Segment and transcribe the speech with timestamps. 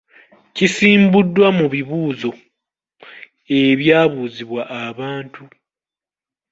[0.55, 2.31] Kisimbuddwa mu bibuuzou.
[3.59, 5.41] ebyabuuzibwa abantu.